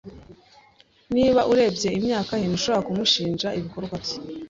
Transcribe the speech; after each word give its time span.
Niba 1.15 1.41
urebye 1.51 1.89
imyaka 1.99 2.31
ye, 2.39 2.45
ntushobora 2.47 2.85
kumushinja 2.87 3.47
ibikorwa 3.57 3.95
bye. 4.03 4.15